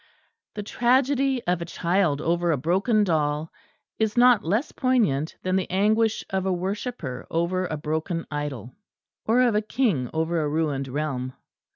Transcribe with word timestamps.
The 0.55 0.63
tragedy 0.63 1.43
of 1.45 1.61
a 1.61 1.65
child 1.65 2.21
over 2.21 2.49
a 2.51 2.57
broken 2.57 3.03
doll 3.03 3.53
is 3.99 4.17
not 4.17 4.43
less 4.43 4.71
poignant 4.71 5.35
than 5.43 5.55
the 5.57 5.69
anguish 5.69 6.23
of 6.31 6.47
a 6.47 6.51
worshipper 6.51 7.27
over 7.29 7.67
a 7.67 7.77
broken 7.77 8.25
idol, 8.31 8.73
or 9.27 9.41
of 9.43 9.53
a 9.53 9.61
king 9.61 10.09
over 10.11 10.41
a 10.41 10.49
ruined 10.49 10.87
realm. 10.87 11.33